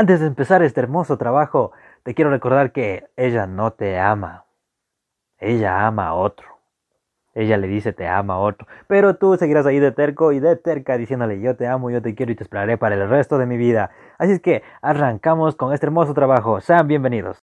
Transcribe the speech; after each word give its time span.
Antes 0.00 0.20
de 0.20 0.28
empezar 0.28 0.62
este 0.62 0.80
hermoso 0.80 1.18
trabajo, 1.18 1.72
te 2.04 2.14
quiero 2.14 2.30
recordar 2.30 2.72
que 2.72 3.10
ella 3.18 3.46
no 3.46 3.74
te 3.74 3.98
ama. 3.98 4.46
Ella 5.36 5.86
ama 5.86 6.06
a 6.06 6.14
otro. 6.14 6.46
Ella 7.34 7.58
le 7.58 7.66
dice 7.66 7.92
te 7.92 8.08
ama 8.08 8.36
a 8.36 8.38
otro. 8.38 8.66
Pero 8.88 9.16
tú 9.16 9.36
seguirás 9.36 9.66
ahí 9.66 9.78
de 9.78 9.92
terco 9.92 10.32
y 10.32 10.40
de 10.40 10.56
terca 10.56 10.96
diciéndole 10.96 11.42
yo 11.42 11.54
te 11.54 11.66
amo, 11.66 11.90
yo 11.90 12.00
te 12.00 12.14
quiero 12.14 12.32
y 12.32 12.34
te 12.34 12.44
esperaré 12.44 12.78
para 12.78 12.94
el 12.94 13.10
resto 13.10 13.36
de 13.36 13.44
mi 13.44 13.58
vida. 13.58 13.90
Así 14.16 14.32
es 14.32 14.40
que 14.40 14.62
arrancamos 14.80 15.54
con 15.54 15.74
este 15.74 15.84
hermoso 15.84 16.14
trabajo. 16.14 16.62
Sean 16.62 16.88
bienvenidos. 16.88 17.49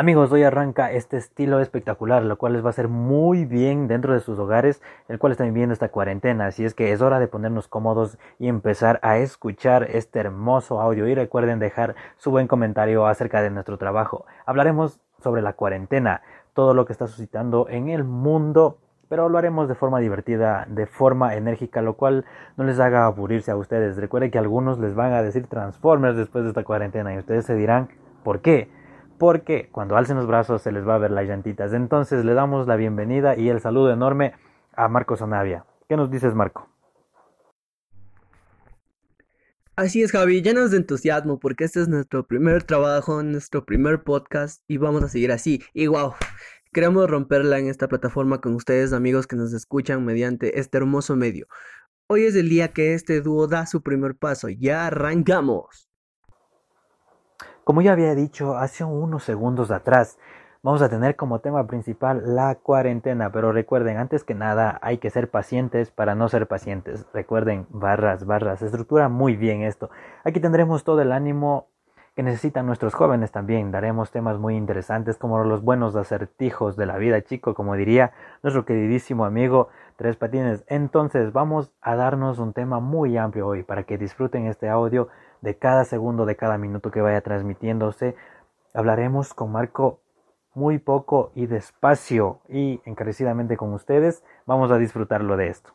Amigos, 0.00 0.30
hoy 0.30 0.44
arranca 0.44 0.92
este 0.92 1.16
estilo 1.16 1.58
espectacular, 1.58 2.22
lo 2.22 2.38
cual 2.38 2.52
les 2.52 2.64
va 2.64 2.70
a 2.70 2.72
ser 2.72 2.86
muy 2.86 3.44
bien 3.44 3.88
dentro 3.88 4.12
de 4.12 4.20
sus 4.20 4.38
hogares, 4.38 4.80
el 5.08 5.18
cual 5.18 5.32
están 5.32 5.48
viviendo 5.48 5.72
esta 5.72 5.88
cuarentena. 5.88 6.46
Así 6.46 6.64
es 6.64 6.72
que 6.72 6.92
es 6.92 7.02
hora 7.02 7.18
de 7.18 7.26
ponernos 7.26 7.66
cómodos 7.66 8.16
y 8.38 8.46
empezar 8.46 9.00
a 9.02 9.18
escuchar 9.18 9.88
este 9.90 10.20
hermoso 10.20 10.80
audio. 10.80 11.08
Y 11.08 11.16
recuerden 11.16 11.58
dejar 11.58 11.96
su 12.16 12.30
buen 12.30 12.46
comentario 12.46 13.06
acerca 13.06 13.42
de 13.42 13.50
nuestro 13.50 13.76
trabajo. 13.76 14.24
Hablaremos 14.46 15.00
sobre 15.18 15.42
la 15.42 15.54
cuarentena, 15.54 16.22
todo 16.54 16.74
lo 16.74 16.84
que 16.86 16.92
está 16.92 17.08
suscitando 17.08 17.66
en 17.68 17.88
el 17.88 18.04
mundo, 18.04 18.78
pero 19.08 19.28
lo 19.28 19.36
haremos 19.36 19.66
de 19.66 19.74
forma 19.74 19.98
divertida, 19.98 20.64
de 20.68 20.86
forma 20.86 21.34
enérgica, 21.34 21.82
lo 21.82 21.94
cual 21.94 22.24
no 22.56 22.62
les 22.62 22.78
haga 22.78 23.04
aburrirse 23.04 23.50
a 23.50 23.56
ustedes. 23.56 23.96
Recuerden 23.96 24.30
que 24.30 24.38
algunos 24.38 24.78
les 24.78 24.94
van 24.94 25.12
a 25.12 25.24
decir 25.24 25.48
Transformers 25.48 26.16
después 26.16 26.44
de 26.44 26.50
esta 26.50 26.62
cuarentena 26.62 27.12
y 27.12 27.18
ustedes 27.18 27.46
se 27.46 27.56
dirán, 27.56 27.88
¿por 28.22 28.42
qué? 28.42 28.77
Porque 29.18 29.68
cuando 29.70 29.96
alcen 29.96 30.16
los 30.16 30.26
brazos 30.26 30.62
se 30.62 30.72
les 30.72 30.86
va 30.86 30.94
a 30.94 30.98
ver 30.98 31.10
las 31.10 31.26
llantitas. 31.26 31.72
Entonces 31.72 32.24
le 32.24 32.34
damos 32.34 32.66
la 32.66 32.76
bienvenida 32.76 33.36
y 33.36 33.48
el 33.48 33.60
saludo 33.60 33.92
enorme 33.92 34.34
a 34.74 34.88
Marco 34.88 35.16
Sanavia. 35.16 35.64
¿Qué 35.88 35.96
nos 35.96 36.10
dices, 36.10 36.34
Marco? 36.34 36.68
Así 39.76 40.02
es, 40.02 40.10
Javi, 40.10 40.42
llenos 40.42 40.72
de 40.72 40.78
entusiasmo 40.78 41.38
porque 41.38 41.64
este 41.64 41.80
es 41.80 41.88
nuestro 41.88 42.26
primer 42.26 42.64
trabajo, 42.64 43.22
nuestro 43.22 43.64
primer 43.64 44.02
podcast 44.02 44.62
y 44.66 44.76
vamos 44.76 45.04
a 45.04 45.08
seguir 45.08 45.30
así. 45.30 45.62
Y 45.72 45.86
wow, 45.86 46.14
queremos 46.72 47.08
romperla 47.08 47.58
en 47.58 47.68
esta 47.68 47.86
plataforma 47.86 48.40
con 48.40 48.54
ustedes, 48.54 48.92
amigos 48.92 49.26
que 49.26 49.36
nos 49.36 49.52
escuchan 49.52 50.04
mediante 50.04 50.58
este 50.58 50.78
hermoso 50.78 51.14
medio. 51.14 51.46
Hoy 52.08 52.24
es 52.24 52.34
el 52.34 52.48
día 52.48 52.72
que 52.72 52.94
este 52.94 53.20
dúo 53.20 53.46
da 53.46 53.66
su 53.66 53.82
primer 53.82 54.16
paso. 54.16 54.48
Ya 54.48 54.86
arrancamos. 54.86 55.87
Como 57.68 57.82
ya 57.82 57.92
había 57.92 58.14
dicho 58.14 58.56
hace 58.56 58.82
unos 58.82 59.24
segundos 59.24 59.70
atrás, 59.70 60.18
vamos 60.62 60.80
a 60.80 60.88
tener 60.88 61.16
como 61.16 61.40
tema 61.40 61.66
principal 61.66 62.34
la 62.34 62.54
cuarentena, 62.54 63.30
pero 63.30 63.52
recuerden, 63.52 63.98
antes 63.98 64.24
que 64.24 64.34
nada 64.34 64.78
hay 64.80 64.96
que 64.96 65.10
ser 65.10 65.28
pacientes 65.28 65.90
para 65.90 66.14
no 66.14 66.30
ser 66.30 66.46
pacientes. 66.48 67.04
Recuerden, 67.12 67.66
barras, 67.68 68.24
barras, 68.24 68.62
estructura 68.62 69.10
muy 69.10 69.36
bien 69.36 69.60
esto. 69.60 69.90
Aquí 70.24 70.40
tendremos 70.40 70.82
todo 70.82 71.02
el 71.02 71.12
ánimo 71.12 71.66
que 72.16 72.22
necesitan 72.22 72.64
nuestros 72.64 72.94
jóvenes 72.94 73.32
también. 73.32 73.70
Daremos 73.70 74.10
temas 74.12 74.38
muy 74.38 74.56
interesantes 74.56 75.18
como 75.18 75.44
los 75.44 75.62
buenos 75.62 75.94
acertijos 75.94 76.74
de 76.74 76.86
la 76.86 76.96
vida, 76.96 77.20
chico, 77.20 77.52
como 77.52 77.74
diría 77.74 78.12
nuestro 78.42 78.64
queridísimo 78.64 79.26
amigo 79.26 79.68
Tres 79.96 80.16
Patines. 80.16 80.64
Entonces, 80.68 81.34
vamos 81.34 81.70
a 81.82 81.96
darnos 81.96 82.38
un 82.38 82.54
tema 82.54 82.80
muy 82.80 83.18
amplio 83.18 83.46
hoy 83.46 83.62
para 83.62 83.82
que 83.82 83.98
disfruten 83.98 84.46
este 84.46 84.70
audio 84.70 85.08
de 85.40 85.56
cada 85.56 85.84
segundo, 85.84 86.26
de 86.26 86.36
cada 86.36 86.58
minuto 86.58 86.90
que 86.90 87.00
vaya 87.00 87.20
transmitiéndose. 87.20 88.14
Hablaremos 88.74 89.34
con 89.34 89.52
Marco 89.52 90.00
muy 90.54 90.78
poco 90.78 91.32
y 91.34 91.46
despacio 91.46 92.40
y 92.48 92.80
encarecidamente 92.84 93.56
con 93.56 93.72
ustedes. 93.72 94.22
Vamos 94.46 94.70
a 94.70 94.78
disfrutarlo 94.78 95.36
de 95.36 95.48
esto. 95.48 95.74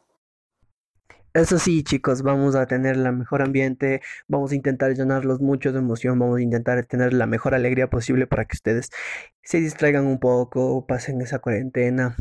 Eso 1.33 1.57
sí, 1.57 1.83
chicos, 1.83 2.21
vamos 2.21 2.53
a 2.55 2.67
tener 2.67 2.95
la 2.95 3.11
mejor 3.11 3.41
ambiente, 3.41 4.01
vamos 4.27 4.51
a 4.51 4.55
intentar 4.55 4.93
llenarlos 4.93 5.41
mucho 5.41 5.71
de 5.71 5.79
emoción, 5.79 6.19
vamos 6.19 6.37
a 6.37 6.41
intentar 6.43 6.85
tener 6.85 7.11
la 7.11 7.25
mejor 7.25 7.55
alegría 7.55 7.89
posible 7.89 8.27
para 8.27 8.45
que 8.45 8.55
ustedes 8.55 8.91
se 9.41 9.59
distraigan 9.59 10.05
un 10.05 10.19
poco, 10.19 10.85
pasen 10.85 11.21
esa 11.21 11.39
cuarentena. 11.39 12.15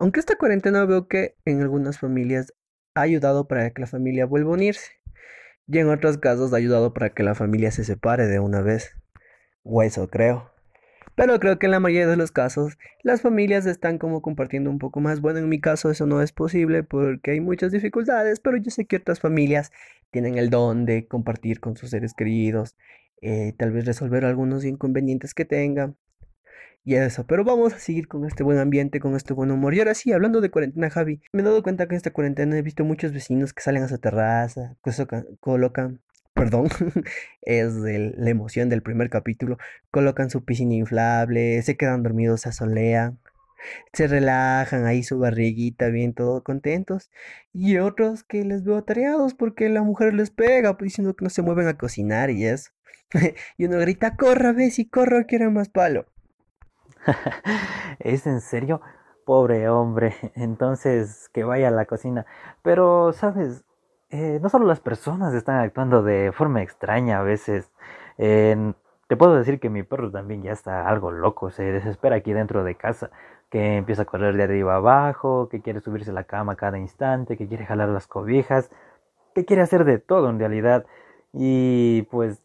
Aunque 0.00 0.18
esta 0.18 0.34
cuarentena 0.34 0.84
veo 0.84 1.06
que 1.06 1.36
en 1.44 1.62
algunas 1.62 2.00
familias 2.00 2.52
ha 2.96 3.02
ayudado 3.02 3.46
para 3.46 3.70
que 3.70 3.80
la 3.82 3.86
familia 3.86 4.26
vuelva 4.26 4.50
a 4.50 4.54
unirse 4.54 5.03
y 5.66 5.78
en 5.78 5.88
otros 5.88 6.18
casos 6.18 6.52
ha 6.52 6.56
ayudado 6.56 6.92
para 6.92 7.10
que 7.10 7.22
la 7.22 7.34
familia 7.34 7.70
se 7.70 7.84
separe 7.84 8.26
de 8.26 8.38
una 8.40 8.60
vez. 8.60 8.96
O 9.62 9.82
eso 9.82 10.08
creo. 10.08 10.50
Pero 11.14 11.38
creo 11.38 11.58
que 11.58 11.66
en 11.66 11.72
la 11.72 11.80
mayoría 11.80 12.08
de 12.08 12.16
los 12.16 12.32
casos 12.32 12.76
las 13.02 13.22
familias 13.22 13.66
están 13.66 13.98
como 13.98 14.20
compartiendo 14.20 14.68
un 14.70 14.78
poco 14.78 15.00
más. 15.00 15.20
Bueno, 15.20 15.38
en 15.38 15.48
mi 15.48 15.60
caso 15.60 15.90
eso 15.90 16.06
no 16.06 16.20
es 16.22 16.32
posible 16.32 16.82
porque 16.82 17.32
hay 17.32 17.40
muchas 17.40 17.72
dificultades, 17.72 18.40
pero 18.40 18.56
yo 18.56 18.70
sé 18.70 18.86
que 18.86 18.96
otras 18.96 19.20
familias 19.20 19.72
tienen 20.10 20.36
el 20.38 20.50
don 20.50 20.86
de 20.86 21.06
compartir 21.06 21.60
con 21.60 21.76
sus 21.76 21.90
seres 21.90 22.14
queridos, 22.14 22.76
eh, 23.22 23.54
tal 23.56 23.72
vez 23.72 23.86
resolver 23.86 24.24
algunos 24.24 24.64
inconvenientes 24.64 25.34
que 25.34 25.44
tengan. 25.44 25.96
Y 26.86 26.96
eso, 26.96 27.26
pero 27.26 27.44
vamos 27.44 27.72
a 27.72 27.78
seguir 27.78 28.08
con 28.08 28.26
este 28.26 28.42
buen 28.42 28.58
ambiente, 28.58 29.00
con 29.00 29.16
este 29.16 29.32
buen 29.32 29.50
humor. 29.50 29.74
Y 29.74 29.78
ahora 29.78 29.94
sí, 29.94 30.12
hablando 30.12 30.42
de 30.42 30.50
cuarentena, 30.50 30.90
Javi, 30.90 31.22
me 31.32 31.40
he 31.40 31.44
dado 31.44 31.62
cuenta 31.62 31.86
que 31.86 31.94
en 31.94 31.96
esta 31.96 32.12
cuarentena 32.12 32.58
he 32.58 32.62
visto 32.62 32.84
muchos 32.84 33.12
vecinos 33.12 33.54
que 33.54 33.62
salen 33.62 33.82
a 33.84 33.88
su 33.88 33.98
terraza, 33.98 34.76
que 34.84 34.92
colocan, 35.40 36.00
perdón, 36.34 36.68
es 37.42 37.72
la 37.74 38.28
emoción 38.30 38.68
del 38.68 38.82
primer 38.82 39.08
capítulo, 39.08 39.56
colocan 39.90 40.28
su 40.28 40.44
piscina 40.44 40.74
inflable, 40.74 41.62
se 41.62 41.76
quedan 41.78 42.02
dormidos, 42.02 42.42
se 42.42 42.50
asolean, 42.50 43.18
se 43.94 44.06
relajan 44.06 44.86
ahí 44.86 45.02
su 45.02 45.18
barriguita, 45.18 45.88
bien 45.88 46.12
todos 46.14 46.42
contentos. 46.42 47.10
Y 47.54 47.78
otros 47.78 48.24
que 48.24 48.44
les 48.44 48.62
veo 48.64 48.76
atareados 48.76 49.34
porque 49.34 49.70
la 49.70 49.82
mujer 49.82 50.14
les 50.14 50.30
pega, 50.30 50.76
pues, 50.76 50.90
diciendo 50.90 51.16
que 51.16 51.24
no 51.24 51.30
se 51.30 51.42
mueven 51.42 51.68
a 51.68 51.78
cocinar 51.78 52.30
y 52.30 52.44
eso. 52.46 52.72
y 53.58 53.64
uno 53.66 53.78
grita, 53.78 54.16
corra, 54.16 54.52
ves 54.52 54.78
y 54.78 54.86
corro, 54.86 55.24
quiero 55.26 55.50
más 55.50 55.68
palo. 55.70 56.06
¿Es 57.98 58.26
en 58.26 58.40
serio? 58.40 58.80
Pobre 59.24 59.68
hombre. 59.68 60.14
Entonces, 60.34 61.28
que 61.32 61.44
vaya 61.44 61.68
a 61.68 61.70
la 61.70 61.86
cocina. 61.86 62.26
Pero, 62.62 63.12
¿sabes? 63.12 63.64
Eh, 64.10 64.38
no 64.42 64.48
solo 64.48 64.66
las 64.66 64.80
personas 64.80 65.34
están 65.34 65.60
actuando 65.60 66.02
de 66.02 66.32
forma 66.32 66.62
extraña 66.62 67.20
a 67.20 67.22
veces. 67.22 67.70
te 68.16 69.16
puedo 69.16 69.34
decir 69.36 69.60
que 69.60 69.70
mi 69.70 69.82
perro 69.82 70.10
también 70.10 70.42
ya 70.42 70.52
está 70.52 70.88
algo 70.88 71.10
loco. 71.10 71.50
Se 71.50 71.62
desespera 71.64 72.16
aquí 72.16 72.32
dentro 72.32 72.64
de 72.64 72.76
casa. 72.76 73.10
Que 73.50 73.76
empieza 73.76 74.02
a 74.02 74.04
correr 74.06 74.36
de 74.36 74.44
arriba 74.44 74.76
abajo. 74.76 75.48
Que 75.48 75.60
quiere 75.62 75.80
subirse 75.80 76.10
a 76.10 76.14
la 76.14 76.24
cama 76.24 76.56
cada 76.56 76.78
instante. 76.78 77.36
Que 77.36 77.48
quiere 77.48 77.66
jalar 77.66 77.88
las 77.90 78.06
cobijas. 78.06 78.70
Que 79.34 79.44
quiere 79.44 79.62
hacer 79.62 79.84
de 79.84 79.98
todo 79.98 80.30
en 80.30 80.38
realidad. 80.38 80.86
Y 81.32 82.02
pues 82.10 82.40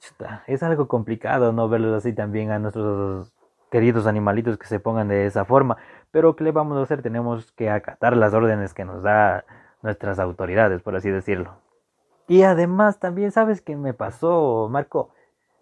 es 0.47 0.63
algo 0.63 0.87
complicado 0.87 1.53
no 1.53 1.69
verlos 1.69 1.95
así 1.95 2.13
también 2.13 2.51
a 2.51 2.57
nuestros 2.59 3.31
queridos 3.69 4.07
animalitos 4.07 4.57
que 4.57 4.67
se 4.67 4.79
pongan 4.79 5.07
de 5.07 5.25
esa 5.25 5.45
forma. 5.45 5.77
Pero 6.11 6.35
¿qué 6.35 6.43
le 6.43 6.51
vamos 6.51 6.77
a 6.77 6.83
hacer? 6.83 7.01
Tenemos 7.01 7.51
que 7.51 7.69
acatar 7.69 8.15
las 8.17 8.33
órdenes 8.33 8.73
que 8.73 8.85
nos 8.85 9.03
da 9.03 9.45
nuestras 9.81 10.19
autoridades, 10.19 10.81
por 10.81 10.95
así 10.95 11.09
decirlo. 11.09 11.55
Y 12.27 12.43
además 12.43 12.99
también, 12.99 13.31
¿sabes 13.31 13.61
qué 13.61 13.75
me 13.75 13.93
pasó, 13.93 14.67
Marco? 14.69 15.09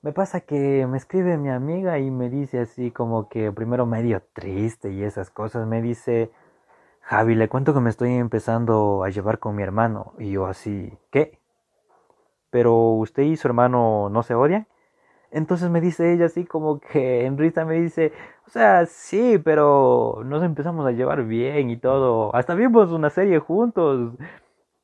Me 0.01 0.13
pasa 0.13 0.41
que 0.41 0.85
me 0.87 0.97
escribe 0.97 1.37
mi 1.37 1.49
amiga 1.49 1.99
y 1.99 2.11
me 2.11 2.29
dice 2.29 2.59
así 2.59 2.91
como 2.91 3.29
que 3.29 3.52
primero 3.52 3.85
medio 3.85 4.22
triste 4.34 4.91
y 4.91 5.03
esas 5.03 5.29
cosas. 5.29 5.66
Me 5.67 5.81
dice, 5.81 6.31
Javi, 7.02 7.35
le 7.35 7.49
cuento 7.49 7.73
que 7.73 7.79
me 7.79 7.90
estoy 7.90 8.14
empezando 8.14 9.03
a 9.03 9.09
llevar 9.09 9.40
con 9.40 9.55
mi 9.55 9.64
hermano. 9.64 10.14
Y 10.20 10.31
yo 10.31 10.46
así, 10.46 10.97
¿qué? 11.09 11.40
¿Pero 12.49 12.91
usted 12.91 13.23
y 13.23 13.37
su 13.37 13.47
hermano 13.47 14.09
no 14.09 14.23
se 14.23 14.35
odian? 14.35 14.67
Entonces 15.32 15.70
me 15.70 15.82
dice 15.82 16.14
ella 16.14 16.26
así 16.26 16.46
como 16.46 16.79
que 16.79 17.26
en 17.26 17.38
risa 17.38 17.66
me 17.66 17.76
dice, 17.76 18.14
o 18.47 18.50
sea, 18.50 18.85
sí, 18.85 19.38
pero 19.44 20.22
nos 20.26 20.44
empezamos 20.44 20.85
a 20.88 20.91
llevar 20.91 21.24
bien 21.26 21.70
y 21.70 21.78
todo. 21.78 22.34
Hasta 22.35 22.56
vimos 22.56 22.91
una 22.91 23.09
serie 23.09 23.40
juntos. 23.40 24.14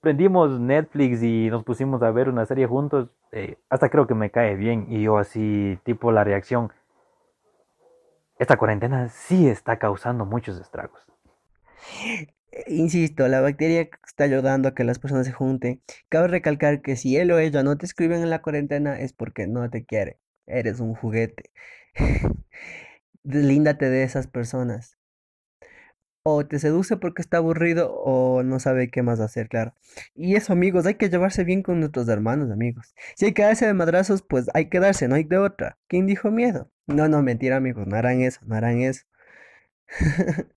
Prendimos 0.01 0.59
Netflix 0.59 1.23
y 1.23 1.49
nos 1.49 1.63
pusimos 1.63 2.03
a 2.03 2.11
ver 2.11 2.27
una 2.29 2.45
serie 2.45 2.67
juntos. 2.67 3.09
Eh, 3.31 3.57
hasta 3.69 3.89
creo 3.89 4.05
que 4.05 4.15
me 4.15 4.31
cae 4.31 4.55
bien. 4.55 4.87
Y 4.89 5.03
yo 5.03 5.17
así, 5.17 5.79
tipo 5.83 6.11
la 6.11 6.23
reacción. 6.25 6.71
Esta 8.37 8.57
cuarentena 8.57 9.07
sí 9.09 9.47
está 9.47 9.79
causando 9.79 10.25
muchos 10.25 10.59
estragos. 10.59 11.01
Insisto, 12.67 13.27
la 13.27 13.41
bacteria 13.41 13.89
está 14.05 14.25
ayudando 14.25 14.67
a 14.69 14.75
que 14.75 14.83
las 14.83 14.99
personas 14.99 15.25
se 15.25 15.31
junten. 15.31 15.81
Cabe 16.09 16.27
recalcar 16.27 16.81
que 16.81 16.95
si 16.95 17.17
él 17.17 17.31
o 17.31 17.39
ella 17.39 17.63
no 17.63 17.77
te 17.77 17.85
escriben 17.85 18.21
en 18.21 18.29
la 18.29 18.41
cuarentena 18.41 18.99
es 18.99 19.13
porque 19.13 19.47
no 19.47 19.69
te 19.69 19.85
quiere. 19.85 20.19
Eres 20.47 20.79
un 20.79 20.95
juguete. 20.95 21.51
Deslíndate 23.23 23.89
de 23.89 24.03
esas 24.03 24.27
personas. 24.27 24.97
O 26.25 26.45
te 26.45 26.57
seduce 26.59 26.95
porque 26.97 27.21
está 27.21 27.37
aburrido 27.37 27.93
o 27.95 28.43
no 28.43 28.59
sabe 28.59 28.89
qué 28.89 29.03
más 29.03 29.19
hacer, 29.19 29.49
claro. 29.49 29.73
Y 30.15 30.35
eso, 30.35 30.53
amigos, 30.53 30.85
hay 30.85 30.95
que 30.95 31.09
llevarse 31.09 31.43
bien 31.43 31.63
con 31.63 31.79
nuestros 31.81 32.07
hermanos, 32.07 32.49
amigos. 32.49 32.95
Si 33.15 33.25
hay 33.25 33.33
que 33.33 33.43
darse 33.43 33.65
de 33.65 33.73
madrazos, 33.73 34.21
pues 34.21 34.49
hay 34.53 34.69
que 34.69 34.79
darse, 34.79 35.07
no 35.09 35.15
hay 35.15 35.25
de 35.25 35.37
otra. 35.37 35.77
¿Quién 35.87 36.07
dijo 36.07 36.31
miedo? 36.31 36.69
No, 36.87 37.09
no, 37.09 37.21
mentira, 37.23 37.57
amigos, 37.57 37.87
no 37.87 37.97
harán 37.97 38.21
eso, 38.21 38.39
no 38.45 38.55
harán 38.55 38.81
eso. 38.81 39.03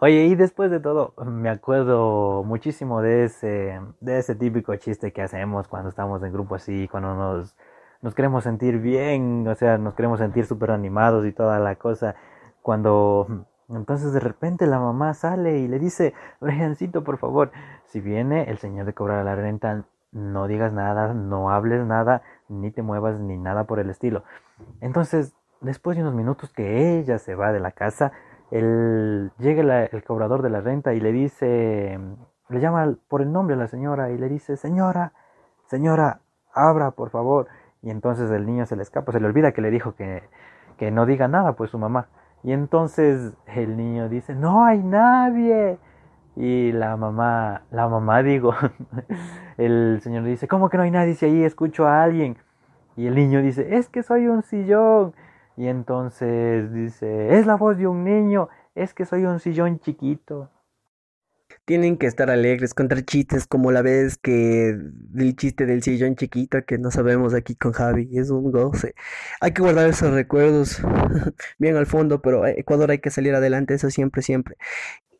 Oye, 0.00 0.26
y 0.26 0.34
después 0.34 0.70
de 0.70 0.80
todo, 0.80 1.14
me 1.24 1.48
acuerdo 1.48 2.44
muchísimo 2.44 3.00
de 3.02 3.24
ese, 3.24 3.80
de 4.00 4.18
ese 4.18 4.34
típico 4.34 4.74
chiste 4.76 5.12
que 5.12 5.22
hacemos 5.22 5.68
cuando 5.68 5.88
estamos 5.88 6.22
en 6.22 6.32
grupo 6.32 6.54
así, 6.56 6.86
cuando 6.88 7.14
nos, 7.14 7.56
nos 8.02 8.14
queremos 8.14 8.44
sentir 8.44 8.78
bien, 8.78 9.46
o 9.48 9.54
sea, 9.54 9.78
nos 9.78 9.94
queremos 9.94 10.18
sentir 10.18 10.46
súper 10.46 10.70
animados 10.70 11.26
y 11.26 11.32
toda 11.32 11.58
la 11.58 11.76
cosa. 11.76 12.14
Cuando 12.62 13.46
entonces 13.68 14.12
de 14.12 14.20
repente 14.20 14.66
la 14.66 14.78
mamá 14.78 15.14
sale 15.14 15.58
y 15.58 15.68
le 15.68 15.78
dice, 15.78 16.14
Briancito, 16.40 17.04
por 17.04 17.18
favor, 17.18 17.50
si 17.86 18.00
viene 18.00 18.50
el 18.50 18.58
señor 18.58 18.86
de 18.86 18.94
cobrar 18.94 19.24
la 19.24 19.34
renta, 19.34 19.84
no 20.12 20.46
digas 20.46 20.72
nada, 20.72 21.12
no 21.12 21.50
hables 21.50 21.84
nada, 21.84 22.22
ni 22.48 22.70
te 22.70 22.82
muevas, 22.82 23.18
ni 23.20 23.36
nada 23.36 23.64
por 23.64 23.78
el 23.78 23.90
estilo. 23.90 24.24
Entonces, 24.80 25.34
después 25.60 25.96
de 25.96 26.02
unos 26.02 26.14
minutos 26.14 26.52
que 26.52 26.98
ella 26.98 27.18
se 27.18 27.34
va 27.34 27.52
de 27.52 27.60
la 27.60 27.72
casa, 27.72 28.12
el, 28.50 29.30
llega 29.38 29.84
el 29.84 30.04
cobrador 30.04 30.42
de 30.42 30.50
la 30.50 30.60
renta 30.60 30.94
y 30.94 31.00
le 31.00 31.12
dice, 31.12 31.98
le 32.48 32.60
llama 32.60 32.96
por 33.08 33.20
el 33.20 33.32
nombre 33.32 33.54
a 33.54 33.58
la 33.58 33.68
señora 33.68 34.10
y 34.10 34.18
le 34.18 34.28
dice, 34.28 34.56
señora, 34.56 35.12
señora, 35.66 36.20
abra, 36.54 36.92
por 36.92 37.10
favor. 37.10 37.48
Y 37.82 37.90
entonces 37.90 38.30
el 38.30 38.46
niño 38.46 38.66
se 38.66 38.76
le 38.76 38.82
escapa, 38.82 39.12
se 39.12 39.20
le 39.20 39.26
olvida 39.26 39.52
que 39.52 39.60
le 39.60 39.70
dijo 39.70 39.94
que, 39.94 40.22
que 40.76 40.90
no 40.90 41.06
diga 41.06 41.28
nada, 41.28 41.52
pues 41.54 41.70
su 41.70 41.78
mamá. 41.78 42.08
Y 42.42 42.52
entonces 42.52 43.34
el 43.46 43.76
niño 43.76 44.08
dice, 44.08 44.34
no 44.34 44.64
hay 44.64 44.78
nadie. 44.78 45.78
Y 46.36 46.72
la 46.72 46.96
mamá, 46.96 47.62
la 47.70 47.88
mamá 47.88 48.22
digo, 48.22 48.54
el 49.56 50.00
señor 50.02 50.24
dice, 50.24 50.48
¿cómo 50.48 50.68
que 50.68 50.76
no 50.76 50.84
hay 50.84 50.90
nadie 50.90 51.14
si 51.14 51.26
ahí 51.26 51.42
escucho 51.44 51.86
a 51.86 52.02
alguien? 52.02 52.36
Y 52.96 53.06
el 53.06 53.14
niño 53.14 53.42
dice, 53.42 53.76
es 53.76 53.88
que 53.88 54.02
soy 54.02 54.26
un 54.28 54.42
sillón. 54.42 55.14
Y 55.56 55.66
entonces 55.66 56.72
dice, 56.72 57.38
es 57.38 57.46
la 57.46 57.56
voz 57.56 57.76
de 57.76 57.88
un 57.88 58.04
niño, 58.04 58.48
es 58.74 58.94
que 58.94 59.04
soy 59.04 59.24
un 59.24 59.40
sillón 59.40 59.80
chiquito. 59.80 60.48
Tienen 61.68 61.98
que 61.98 62.06
estar 62.06 62.30
alegres, 62.30 62.72
contar 62.72 63.02
chistes 63.02 63.46
como 63.46 63.70
la 63.72 63.82
vez 63.82 64.16
que 64.16 64.70
el 64.70 65.36
chiste 65.36 65.66
del 65.66 65.82
sillón 65.82 66.16
chiquito 66.16 66.64
que 66.64 66.78
no 66.78 66.90
sabemos 66.90 67.34
aquí 67.34 67.56
con 67.56 67.72
Javi. 67.72 68.08
Es 68.18 68.30
un 68.30 68.50
goce. 68.50 68.94
Hay 69.42 69.52
que 69.52 69.60
guardar 69.60 69.86
esos 69.86 70.10
recuerdos 70.14 70.80
bien 71.58 71.76
al 71.76 71.84
fondo, 71.84 72.22
pero 72.22 72.46
Ecuador 72.46 72.90
hay 72.90 73.00
que 73.00 73.10
salir 73.10 73.34
adelante, 73.34 73.74
eso 73.74 73.90
siempre, 73.90 74.22
siempre. 74.22 74.56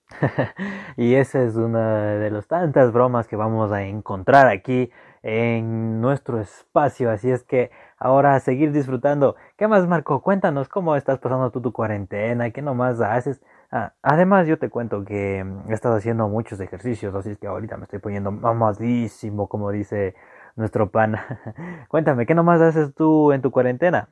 y 0.96 1.16
esa 1.16 1.42
es 1.42 1.56
una 1.56 2.14
de 2.14 2.30
las 2.30 2.46
tantas 2.46 2.92
bromas 2.94 3.28
que 3.28 3.36
vamos 3.36 3.70
a 3.70 3.82
encontrar 3.82 4.48
aquí 4.48 4.90
en 5.22 6.00
nuestro 6.00 6.40
espacio. 6.40 7.10
Así 7.10 7.30
es 7.30 7.42
que 7.42 7.70
ahora 7.98 8.34
a 8.34 8.40
seguir 8.40 8.72
disfrutando. 8.72 9.36
¿Qué 9.58 9.68
más, 9.68 9.86
Marco? 9.86 10.22
Cuéntanos 10.22 10.70
cómo 10.70 10.96
estás 10.96 11.18
pasando 11.18 11.50
tú 11.50 11.60
tu 11.60 11.74
cuarentena, 11.74 12.52
qué 12.52 12.62
nomás 12.62 13.02
haces. 13.02 13.42
Ah, 13.70 13.94
además, 14.00 14.48
yo 14.48 14.58
te 14.58 14.70
cuento 14.70 15.04
que 15.04 15.44
mm, 15.44 15.70
he 15.70 15.74
estado 15.74 15.96
haciendo 15.96 16.26
muchos 16.28 16.58
ejercicios, 16.60 17.14
así 17.14 17.30
es 17.30 17.38
que 17.38 17.46
ahorita 17.46 17.76
me 17.76 17.84
estoy 17.84 17.98
poniendo 17.98 18.30
mamadísimo, 18.32 19.48
como 19.48 19.70
dice 19.70 20.14
nuestro 20.56 20.90
pan. 20.90 21.16
Cuéntame, 21.88 22.24
¿qué 22.26 22.34
nomás 22.34 22.60
haces 22.62 22.94
tú 22.94 23.32
en 23.32 23.42
tu 23.42 23.50
cuarentena? 23.50 24.08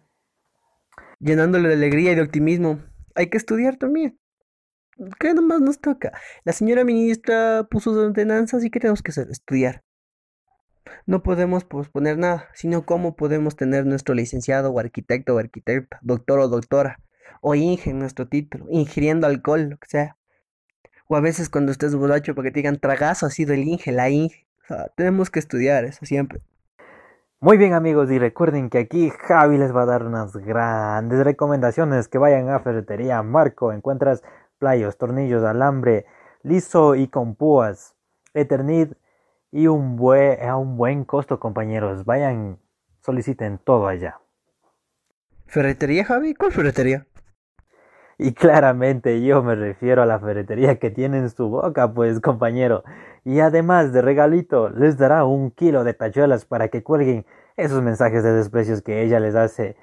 Llenándole 1.20 1.69
de 1.69 1.75
alegría 1.75 2.12
y 2.12 2.14
de 2.17 2.23
optimismo. 2.23 2.81
Hay 3.14 3.31
que 3.31 3.38
estudiar 3.38 3.76
también. 3.76 4.19
¿Qué 5.19 5.35
nomás 5.35 5.61
nos 5.62 5.81
toca? 5.81 6.12
La 6.44 6.53
señora 6.53 6.85
ministra 6.85 7.67
puso 7.70 7.93
sus 7.93 7.99
ordenanzas 8.11 8.64
y 8.64 8.70
¿qué 8.70 8.81
tenemos 8.81 9.03
que 9.03 9.11
hacer? 9.12 9.31
Estudiar. 9.31 9.82
No 11.06 11.23
podemos 11.23 11.64
posponer 11.64 12.19
nada, 12.19 12.49
sino 12.55 12.85
cómo 12.85 13.17
podemos 13.17 13.56
tener 13.56 13.87
nuestro 13.87 14.14
licenciado 14.14 14.70
o 14.70 14.79
arquitecto 14.81 15.35
o 15.35 15.38
arquitecta, 15.38 15.99
doctor 16.03 16.41
o 16.41 16.49
doctora 16.49 16.99
o 17.40 17.55
Inge 17.55 17.93
nuestro 17.93 18.28
título, 18.28 18.67
ingiriendo 18.70 19.26
alcohol, 19.26 19.70
lo 19.70 19.76
que 19.78 19.88
sea. 19.88 20.17
O 21.08 21.17
a 21.17 21.20
veces 21.20 21.49
cuando 21.49 21.73
estés 21.73 21.94
borracho 21.94 22.34
para 22.34 22.46
que 22.46 22.52
te 22.52 22.61
digan 22.61 22.78
tragazo 22.78 23.26
ha 23.26 23.31
sido 23.31 23.55
el 23.55 23.61
Inge, 23.61 23.93
la 23.93 24.11
Inge. 24.11 24.46
tenemos 24.96 25.31
que 25.31 25.38
estudiar 25.38 25.84
eso 25.84 26.05
siempre. 26.05 26.40
Muy 27.38 27.58
bien 27.58 27.75
amigos 27.75 28.11
y 28.11 28.19
recuerden 28.19 28.70
que 28.70 28.78
aquí 28.78 29.11
Javi 29.11 29.58
les 29.58 29.75
va 29.75 29.82
a 29.82 29.87
dar 29.87 30.05
unas 30.05 30.32
grandes 30.37 31.23
recomendaciones 31.23 32.08
que 32.08 32.19
vayan 32.19 32.49
a 32.49 32.61
Ferretería 32.61 33.23
Marco. 33.23 33.72
Encuentras 33.72 34.22
playos, 34.58 34.96
tornillos, 34.96 35.44
alambre 35.44 36.06
liso 36.43 36.94
y 36.94 37.08
con 37.08 37.34
púas, 37.34 37.94
Eternit 38.32 38.93
y 39.50 39.67
un 39.67 39.96
buen, 39.96 40.43
a 40.43 40.56
un 40.56 40.76
buen 40.76 41.05
costo 41.05 41.38
compañeros. 41.38 42.05
Vayan, 42.05 42.58
soliciten 43.02 43.58
todo 43.58 43.87
allá. 43.88 44.20
¿Ferretería 45.46 46.05
Javi? 46.05 46.34
¿Cuál 46.34 46.52
ferretería? 46.52 47.06
Y 48.18 48.32
claramente 48.32 49.22
yo 49.22 49.42
me 49.42 49.54
refiero 49.54 50.02
a 50.02 50.06
la 50.06 50.18
ferretería 50.18 50.78
que 50.78 50.90
tiene 50.90 51.18
en 51.18 51.28
su 51.28 51.48
boca, 51.48 51.92
pues 51.92 52.20
compañero. 52.20 52.82
Y 53.24 53.40
además 53.40 53.92
de 53.92 54.00
regalito, 54.00 54.70
les 54.70 54.96
dará 54.96 55.24
un 55.24 55.50
kilo 55.50 55.84
de 55.84 55.92
tachuelas 55.92 56.46
para 56.46 56.68
que 56.68 56.82
cuelguen 56.82 57.26
esos 57.56 57.82
mensajes 57.82 58.22
de 58.22 58.32
desprecios 58.32 58.80
que 58.82 59.02
ella 59.02 59.20
les 59.20 59.34
hace. 59.34 59.76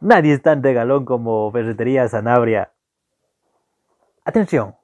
Nadie 0.00 0.34
es 0.34 0.42
tan 0.42 0.62
regalón 0.62 1.04
como 1.04 1.50
Ferretería 1.50 2.08
Sanabria. 2.08 2.72
Atención, 4.24 4.76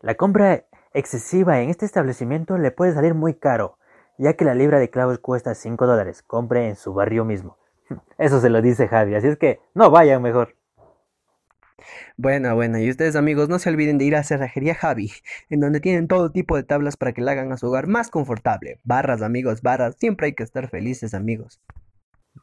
la 0.00 0.14
compra 0.14 0.64
excesiva 0.94 1.60
en 1.60 1.68
este 1.68 1.84
establecimiento 1.84 2.56
le 2.56 2.70
puede 2.70 2.94
salir 2.94 3.12
muy 3.14 3.34
caro, 3.34 3.76
ya 4.16 4.32
que 4.32 4.46
la 4.46 4.54
libra 4.54 4.78
de 4.78 4.88
clavos 4.88 5.18
cuesta 5.18 5.54
5 5.54 5.86
dólares. 5.86 6.22
Compre 6.22 6.68
en 6.68 6.76
su 6.76 6.94
barrio 6.94 7.26
mismo. 7.26 7.58
Eso 8.18 8.40
se 8.40 8.48
lo 8.48 8.62
dice 8.62 8.88
Javi, 8.88 9.14
así 9.14 9.28
es 9.28 9.36
que 9.36 9.60
no 9.74 9.90
vayan 9.90 10.22
mejor. 10.22 10.55
Bueno, 12.16 12.54
bueno, 12.54 12.78
y 12.78 12.88
ustedes 12.90 13.16
amigos, 13.16 13.48
no 13.48 13.58
se 13.58 13.68
olviden 13.68 13.98
de 13.98 14.04
ir 14.04 14.16
a 14.16 14.22
Cerrajería 14.22 14.74
Javi, 14.74 15.10
en 15.50 15.60
donde 15.60 15.80
tienen 15.80 16.08
todo 16.08 16.30
tipo 16.30 16.56
de 16.56 16.62
tablas 16.62 16.96
para 16.96 17.12
que 17.12 17.20
la 17.20 17.32
hagan 17.32 17.52
a 17.52 17.56
su 17.56 17.68
hogar 17.68 17.86
más 17.86 18.10
confortable. 18.10 18.80
Barras, 18.84 19.22
amigos, 19.22 19.62
barras, 19.62 19.96
siempre 19.98 20.26
hay 20.26 20.34
que 20.34 20.42
estar 20.42 20.68
felices, 20.68 21.14
amigos. 21.14 21.60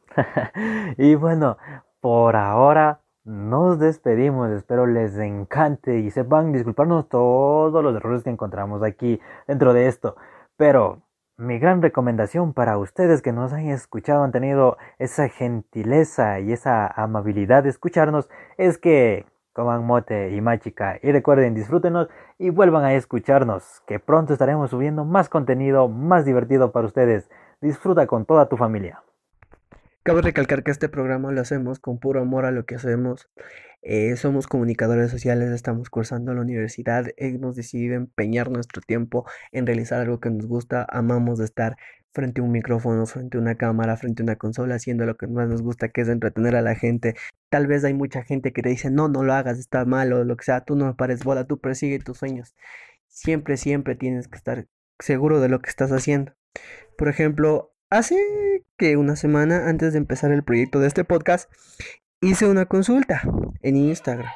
y 0.98 1.16
bueno, 1.16 1.58
por 2.00 2.36
ahora 2.36 3.02
nos 3.26 3.80
despedimos, 3.80 4.52
espero 4.52 4.86
les 4.86 5.18
encante 5.18 6.00
y 6.00 6.12
sepan 6.12 6.52
disculparnos 6.52 7.08
todos 7.08 7.84
los 7.84 7.96
errores 7.96 8.24
que 8.24 8.30
encontramos 8.30 8.84
aquí 8.84 9.20
dentro 9.48 9.74
de 9.74 9.88
esto. 9.88 10.16
Pero 10.58 11.02
mi 11.38 11.58
gran 11.58 11.82
recomendación 11.82 12.54
para 12.54 12.78
ustedes 12.78 13.22
que 13.22 13.32
nos 13.32 13.54
han 13.54 13.70
escuchado, 13.70 14.24
han 14.24 14.32
tenido 14.32 14.78
esa 15.00 15.30
gentileza 15.30 16.40
y 16.40 16.52
esa 16.52 16.88
amabilidad 16.88 17.64
de 17.64 17.70
escucharnos, 17.70 18.30
es 18.58 18.78
que 18.78 19.26
coman 19.54 19.86
mote 19.86 20.32
y 20.36 20.42
machica 20.42 21.00
y 21.02 21.12
recuerden 21.12 21.54
disfrútenos 21.54 22.10
y 22.38 22.50
vuelvan 22.50 22.84
a 22.84 22.94
escucharnos, 22.94 23.82
que 23.88 24.00
pronto 24.00 24.34
estaremos 24.34 24.72
subiendo 24.72 25.06
más 25.06 25.30
contenido 25.30 25.88
más 25.88 26.26
divertido 26.26 26.72
para 26.72 26.88
ustedes. 26.88 27.30
Disfruta 27.62 28.08
con 28.08 28.26
toda 28.26 28.50
tu 28.50 28.58
familia. 28.58 29.02
Cabe 30.04 30.22
recalcar 30.22 30.64
que 30.64 30.72
este 30.72 30.90
programa 30.90 31.32
lo 31.32 31.40
hacemos 31.40 31.80
con 31.80 31.98
puro 31.98 32.20
amor 32.22 32.46
a 32.46 32.52
lo 32.52 32.66
que 32.66 32.76
hacemos. 32.76 33.30
Eh, 33.84 34.16
somos 34.18 34.48
comunicadores 34.48 35.12
sociales, 35.12 35.50
estamos 35.52 35.90
cursando 35.90 36.34
la 36.34 36.42
universidad, 36.42 37.08
hemos 37.16 37.56
decidido 37.56 37.96
empeñar 37.96 38.50
nuestro 38.50 38.82
tiempo 38.82 39.26
en 39.52 39.66
realizar 39.66 40.02
algo 40.02 40.20
que 40.20 40.30
nos 40.30 40.46
gusta, 40.46 40.86
amamos 40.90 41.38
de 41.38 41.46
estar 41.46 41.78
frente 42.14 42.42
a 42.42 42.44
un 42.44 42.52
micrófono, 42.52 43.06
frente 43.06 43.38
a 43.38 43.42
una 43.42 43.56
cámara, 43.56 43.98
frente 43.98 44.22
a 44.22 44.26
una 44.26 44.36
consola, 44.36 44.76
haciendo 44.76 45.06
lo 45.06 45.18
que 45.18 45.28
más 45.28 45.50
nos 45.50 45.62
gusta, 45.62 45.90
que 45.90 46.02
es 46.02 46.08
entretener 46.08 46.56
a 46.56 46.62
la 46.62 46.76
gente. 46.76 47.16
Tal 47.50 47.68
vez 47.68 47.84
hay 47.84 47.94
mucha 47.94 48.24
gente 48.24 48.54
que 48.54 48.62
te 48.62 48.70
dice, 48.70 48.92
no, 48.92 49.08
no 49.10 49.24
lo 49.24 49.34
hagas, 49.34 49.60
está 49.60 49.86
mal 49.86 50.14
o 50.14 50.24
lo 50.24 50.38
que 50.38 50.46
sea, 50.46 50.62
tú 50.62 50.76
no 50.76 50.96
pares 50.96 51.24
bola, 51.24 51.46
tú 51.46 51.60
persigue 51.60 52.00
tus 52.00 52.18
sueños. 52.20 52.56
Siempre, 53.08 53.58
siempre 53.58 53.96
tienes 53.96 54.28
que 54.28 54.38
estar 54.38 54.68
seguro 55.00 55.40
de 55.42 55.50
lo 55.50 55.60
que 55.62 55.70
estás 55.70 55.92
haciendo. 55.92 56.34
Por 56.98 57.08
ejemplo, 57.10 57.74
hace 57.90 58.16
que 58.78 58.98
una 58.98 59.16
semana 59.16 59.68
antes 59.70 59.94
de 59.94 60.00
empezar 60.00 60.32
el 60.32 60.44
proyecto 60.44 60.80
de 60.80 60.88
este 60.88 61.04
podcast, 61.04 61.52
hice 62.22 62.48
una 62.48 62.66
consulta 62.66 63.22
en 63.62 63.76
Instagram 63.76 64.32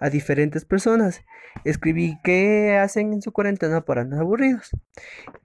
a 0.00 0.10
diferentes 0.10 0.64
personas. 0.64 1.22
Escribí 1.64 2.18
qué 2.22 2.76
hacen 2.76 3.12
en 3.12 3.22
su 3.22 3.32
cuarentena 3.32 3.82
para 3.82 4.04
no 4.04 4.18
aburridos. 4.18 4.70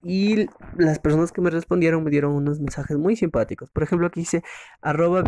Y 0.03 0.47
las 0.77 0.99
personas 0.99 1.31
que 1.31 1.41
me 1.41 1.49
respondieron 1.49 2.03
me 2.03 2.11
dieron 2.11 2.33
unos 2.33 2.59
mensajes 2.59 2.97
muy 2.97 3.15
simpáticos. 3.15 3.69
Por 3.71 3.83
ejemplo, 3.83 4.07
aquí 4.07 4.21
dice 4.21 4.43
arroba 4.81 5.23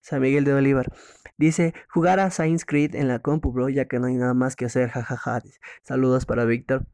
San 0.00 0.20
Miguel 0.20 0.44
de 0.44 0.54
Bolívar. 0.54 0.92
Dice, 1.36 1.74
jugar 1.88 2.20
a 2.20 2.30
Science 2.30 2.64
Creed 2.64 2.94
en 2.94 3.08
la 3.08 3.18
compu, 3.18 3.52
bro, 3.52 3.68
ya 3.68 3.86
que 3.86 3.98
no 3.98 4.06
hay 4.06 4.14
nada 4.14 4.34
más 4.34 4.54
que 4.54 4.66
hacer, 4.66 4.90
jajaja. 4.90 5.42
Saludos 5.82 6.26
para 6.26 6.44
Víctor. 6.44 6.86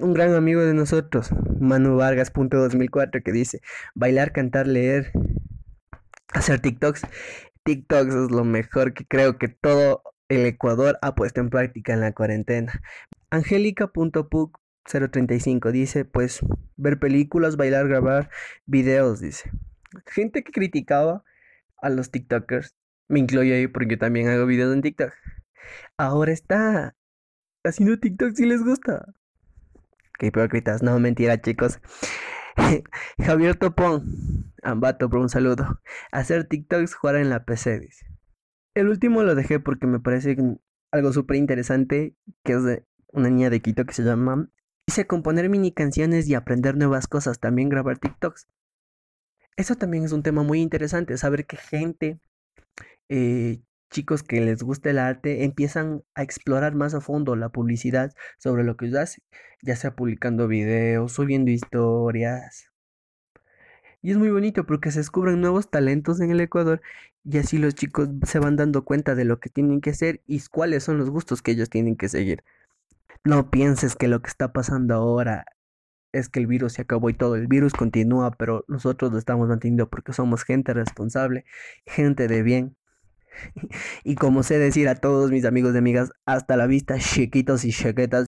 un 0.00 0.14
gran 0.14 0.34
amigo 0.34 0.62
de 0.62 0.72
nosotros, 0.72 1.30
Manu 1.60 1.96
Vargas.2004, 1.96 3.22
que 3.22 3.32
dice, 3.32 3.60
bailar, 3.94 4.32
cantar, 4.32 4.66
leer, 4.66 5.12
hacer 6.32 6.60
TikToks. 6.60 7.02
TikToks 7.64 8.14
es 8.14 8.30
lo 8.30 8.44
mejor 8.44 8.94
que 8.94 9.06
creo 9.06 9.38
que 9.38 9.48
todo 9.48 10.02
el 10.28 10.46
Ecuador 10.46 10.98
ha 11.02 11.14
puesto 11.14 11.40
en 11.40 11.50
práctica 11.50 11.92
en 11.92 12.00
la 12.00 12.12
cuarentena. 12.12 12.80
Angélica.puc035 13.30 15.70
dice, 15.70 16.04
pues, 16.04 16.40
ver 16.76 16.98
películas, 16.98 17.56
bailar, 17.56 17.88
grabar 17.88 18.30
videos, 18.66 19.20
dice. 19.20 19.50
Gente 20.06 20.42
que 20.42 20.52
criticaba 20.52 21.24
a 21.80 21.90
los 21.90 22.10
TikTokers, 22.10 22.74
me 23.08 23.20
incluyo 23.20 23.54
ahí 23.54 23.66
porque 23.66 23.96
también 23.96 24.28
hago 24.28 24.46
videos 24.46 24.74
en 24.74 24.82
TikTok. 24.82 25.12
Ahora 25.96 26.32
está 26.32 26.94
haciendo 27.64 27.98
TikTok 27.98 28.34
si 28.34 28.46
les 28.46 28.62
gusta. 28.62 29.14
Qué 30.18 30.26
hipócritas, 30.26 30.82
no 30.82 30.98
mentira 30.98 31.40
chicos. 31.40 31.80
Javier 33.18 33.56
Topón, 33.56 34.41
Ambato 34.62 35.10
por 35.10 35.18
un 35.18 35.28
saludo. 35.28 35.80
Hacer 36.12 36.44
TikToks, 36.44 36.94
jugar 36.94 37.16
en 37.16 37.30
la 37.30 37.44
PC, 37.44 37.80
dice. 37.80 38.06
El 38.74 38.88
último 38.88 39.22
lo 39.22 39.34
dejé 39.34 39.60
porque 39.60 39.86
me 39.86 40.00
parece 40.00 40.36
algo 40.92 41.12
súper 41.12 41.36
interesante, 41.36 42.16
que 42.44 42.52
es 42.52 42.64
de 42.64 42.86
una 43.08 43.28
niña 43.28 43.50
de 43.50 43.60
Quito 43.60 43.84
que 43.84 43.94
se 43.94 44.02
llama... 44.02 44.48
Dice 44.86 45.06
componer 45.06 45.48
mini 45.48 45.72
canciones 45.72 46.28
y 46.28 46.34
aprender 46.34 46.76
nuevas 46.76 47.06
cosas, 47.06 47.38
también 47.38 47.68
grabar 47.68 47.98
TikToks. 47.98 48.48
Eso 49.56 49.76
también 49.76 50.04
es 50.04 50.12
un 50.12 50.24
tema 50.24 50.42
muy 50.42 50.60
interesante, 50.60 51.16
saber 51.18 51.46
que 51.46 51.56
gente, 51.56 52.20
eh, 53.08 53.62
chicos 53.90 54.24
que 54.24 54.40
les 54.40 54.62
gusta 54.62 54.90
el 54.90 54.98
arte, 54.98 55.44
empiezan 55.44 56.02
a 56.14 56.22
explorar 56.24 56.74
más 56.74 56.94
a 56.94 57.00
fondo 57.00 57.36
la 57.36 57.50
publicidad 57.50 58.12
sobre 58.38 58.64
lo 58.64 58.76
que 58.76 58.86
ellos 58.86 59.20
ya 59.62 59.76
sea 59.76 59.94
publicando 59.94 60.48
videos, 60.48 61.12
subiendo 61.12 61.52
historias. 61.52 62.71
Y 64.02 64.10
es 64.10 64.18
muy 64.18 64.30
bonito 64.30 64.66
porque 64.66 64.90
se 64.90 64.98
descubren 64.98 65.40
nuevos 65.40 65.70
talentos 65.70 66.20
en 66.20 66.30
el 66.32 66.40
Ecuador 66.40 66.82
y 67.24 67.38
así 67.38 67.58
los 67.58 67.74
chicos 67.74 68.08
se 68.26 68.40
van 68.40 68.56
dando 68.56 68.84
cuenta 68.84 69.14
de 69.14 69.24
lo 69.24 69.38
que 69.38 69.48
tienen 69.48 69.80
que 69.80 69.90
hacer 69.90 70.20
y 70.26 70.40
cuáles 70.50 70.84
son 70.84 70.98
los 70.98 71.08
gustos 71.08 71.40
que 71.40 71.52
ellos 71.52 71.70
tienen 71.70 71.96
que 71.96 72.08
seguir. 72.08 72.42
No 73.24 73.50
pienses 73.50 73.94
que 73.94 74.08
lo 74.08 74.20
que 74.20 74.28
está 74.28 74.52
pasando 74.52 74.94
ahora 74.94 75.44
es 76.12 76.28
que 76.28 76.40
el 76.40 76.46
virus 76.46 76.74
se 76.74 76.82
acabó 76.82 77.10
y 77.10 77.14
todo. 77.14 77.36
El 77.36 77.46
virus 77.46 77.72
continúa, 77.72 78.32
pero 78.32 78.64
nosotros 78.68 79.12
lo 79.12 79.18
estamos 79.18 79.48
manteniendo 79.48 79.88
porque 79.88 80.12
somos 80.12 80.44
gente 80.44 80.74
responsable, 80.74 81.44
gente 81.86 82.28
de 82.28 82.42
bien. 82.42 82.76
y 84.04 84.16
como 84.16 84.42
sé 84.42 84.58
decir 84.58 84.88
a 84.88 84.96
todos 84.96 85.30
mis 85.30 85.44
amigos 85.44 85.74
y 85.74 85.78
amigas, 85.78 86.10
hasta 86.26 86.56
la 86.56 86.66
vista, 86.66 86.98
chiquitos 86.98 87.64
y 87.64 87.72
chiquetas. 87.72 88.26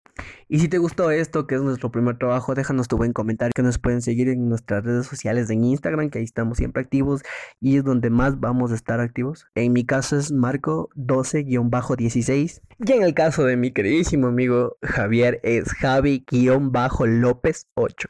Y 0.54 0.60
si 0.60 0.68
te 0.68 0.80
gustó 0.80 1.12
esto, 1.12 1.48
que 1.48 1.56
es 1.56 1.62
nuestro 1.62 1.94
primer 1.94 2.18
trabajo, 2.18 2.54
déjanos 2.56 2.90
tu 2.90 2.98
buen 2.98 3.14
comentario, 3.14 3.54
que 3.56 3.64
nos 3.64 3.80
pueden 3.80 4.02
seguir 4.02 4.28
en 4.28 4.50
nuestras 4.50 4.84
redes 4.84 5.08
sociales 5.08 5.50
en 5.50 5.64
Instagram, 5.64 6.10
que 6.10 6.20
ahí 6.20 6.26
estamos 6.26 6.58
siempre 6.58 6.84
activos 6.84 7.22
y 7.62 7.78
es 7.78 7.86
donde 7.86 8.10
más 8.10 8.38
vamos 8.42 8.74
a 8.74 8.76
estar 8.76 9.00
activos. 9.00 9.48
En 9.56 9.72
mi 9.72 9.86
caso 9.86 10.18
es 10.18 10.34
Marco 10.34 10.90
12-16 10.98 12.60
y 12.86 12.92
en 12.92 13.04
el 13.04 13.14
caso 13.14 13.46
de 13.46 13.56
mi 13.56 13.72
queridísimo 13.72 14.28
amigo 14.28 14.76
Javier 14.82 15.40
es 15.44 15.72
Javi-López 15.72 17.68
8. 17.76 18.10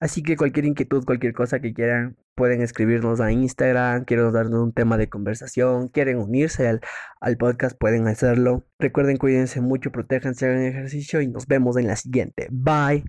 Así 0.00 0.22
que 0.22 0.36
cualquier 0.36 0.64
inquietud, 0.64 1.04
cualquier 1.04 1.34
cosa 1.34 1.60
que 1.60 1.74
quieran, 1.74 2.16
pueden 2.34 2.62
escribirnos 2.62 3.20
a 3.20 3.32
Instagram, 3.32 4.04
quieren 4.06 4.32
darnos 4.32 4.60
un 4.60 4.72
tema 4.72 4.96
de 4.96 5.10
conversación, 5.10 5.88
quieren 5.88 6.18
unirse 6.18 6.66
al, 6.66 6.80
al 7.20 7.36
podcast, 7.36 7.78
pueden 7.78 8.08
hacerlo. 8.08 8.64
Recuerden, 8.78 9.18
cuídense 9.18 9.60
mucho, 9.60 9.92
protéjanse, 9.92 10.46
hagan 10.46 10.62
ejercicio 10.62 11.20
y 11.20 11.28
nos 11.28 11.46
vemos 11.46 11.76
en 11.76 11.86
la 11.86 11.96
siguiente. 11.96 12.48
Bye. 12.50 13.04